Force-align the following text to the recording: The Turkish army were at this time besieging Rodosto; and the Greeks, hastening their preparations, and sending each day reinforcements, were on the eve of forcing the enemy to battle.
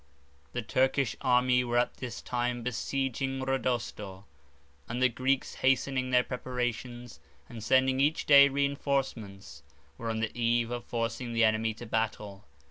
The 0.53 0.63
Turkish 0.63 1.15
army 1.21 1.63
were 1.63 1.77
at 1.77 1.97
this 1.97 2.23
time 2.23 2.63
besieging 2.63 3.39
Rodosto; 3.41 4.25
and 4.89 4.99
the 4.99 5.09
Greeks, 5.09 5.53
hastening 5.61 6.09
their 6.09 6.23
preparations, 6.23 7.19
and 7.47 7.63
sending 7.63 7.99
each 7.99 8.25
day 8.25 8.49
reinforcements, 8.49 9.61
were 9.99 10.09
on 10.09 10.19
the 10.19 10.35
eve 10.35 10.71
of 10.71 10.85
forcing 10.85 11.33
the 11.33 11.43
enemy 11.43 11.75
to 11.75 11.85
battle. 11.85 12.45